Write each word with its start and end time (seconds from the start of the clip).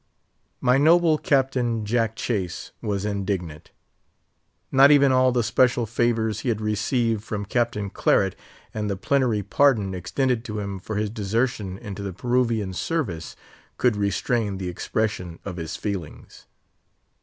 My 0.61 0.79
noble 0.79 1.19
captain, 1.19 1.85
Jack 1.85 2.15
Chase, 2.15 2.71
was 2.81 3.05
indignant. 3.05 3.69
Not 4.71 4.89
even 4.89 5.11
all 5.11 5.31
the 5.31 5.43
special 5.43 5.85
favours 5.85 6.39
he 6.39 6.49
had 6.49 6.59
received 6.59 7.23
from 7.23 7.45
Captain 7.45 7.91
Claret, 7.91 8.35
and 8.73 8.89
the 8.89 8.95
plenary 8.97 9.43
pardon 9.43 9.93
extended 9.93 10.43
to 10.45 10.57
him 10.57 10.79
for 10.79 10.95
his 10.95 11.11
desertion 11.11 11.77
into 11.77 12.01
the 12.01 12.13
Peruvian 12.13 12.73
service, 12.73 13.35
could 13.77 13.95
restrain 13.95 14.57
the 14.57 14.69
expression 14.69 15.37
of 15.45 15.57
his 15.57 15.75
feelings. 15.75 16.47